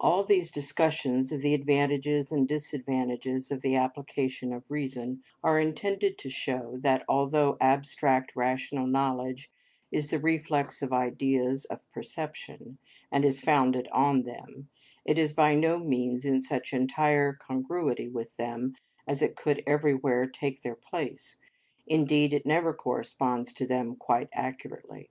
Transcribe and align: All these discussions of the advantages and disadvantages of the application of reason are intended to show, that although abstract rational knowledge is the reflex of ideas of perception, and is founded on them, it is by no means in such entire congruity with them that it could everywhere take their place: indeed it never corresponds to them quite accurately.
All 0.00 0.24
these 0.24 0.50
discussions 0.50 1.32
of 1.32 1.42
the 1.42 1.52
advantages 1.52 2.32
and 2.32 2.48
disadvantages 2.48 3.50
of 3.50 3.60
the 3.60 3.76
application 3.76 4.54
of 4.54 4.64
reason 4.70 5.22
are 5.44 5.60
intended 5.60 6.16
to 6.20 6.30
show, 6.30 6.78
that 6.78 7.04
although 7.06 7.58
abstract 7.60 8.32
rational 8.34 8.86
knowledge 8.86 9.50
is 9.92 10.08
the 10.08 10.18
reflex 10.18 10.80
of 10.80 10.94
ideas 10.94 11.66
of 11.66 11.80
perception, 11.92 12.78
and 13.12 13.22
is 13.22 13.42
founded 13.42 13.86
on 13.88 14.22
them, 14.22 14.70
it 15.04 15.18
is 15.18 15.34
by 15.34 15.54
no 15.54 15.78
means 15.78 16.24
in 16.24 16.40
such 16.40 16.72
entire 16.72 17.34
congruity 17.34 18.08
with 18.08 18.34
them 18.38 18.72
that 19.06 19.20
it 19.20 19.36
could 19.36 19.62
everywhere 19.66 20.26
take 20.26 20.62
their 20.62 20.74
place: 20.74 21.36
indeed 21.86 22.32
it 22.32 22.46
never 22.46 22.72
corresponds 22.72 23.52
to 23.52 23.66
them 23.66 23.94
quite 23.94 24.30
accurately. 24.32 25.10